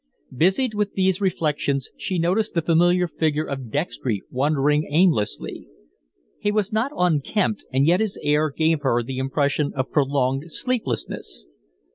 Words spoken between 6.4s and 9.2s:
was not unkempt, and yet his air gave her the